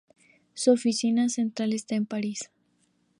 Su 0.55 0.71
oficina 0.71 1.29
central 1.29 1.73
está 1.73 1.93
en 1.93 2.07
París. 2.07 2.49